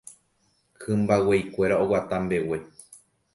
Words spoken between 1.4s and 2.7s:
kuéra oguata mbegue.